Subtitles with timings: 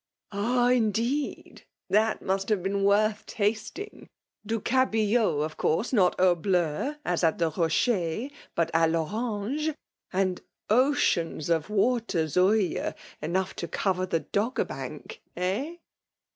[0.31, 1.61] "Ah!— indeed!—
[1.93, 4.09] Tkal must have been worth tasting?
[4.43, 9.75] Du cabillot, of course not au bUu, (as at the Rocher) hut a T Orange;
[10.11, 10.41] and
[10.71, 15.75] oceans of water Zuije, enough to cover the Doggerbank— eh?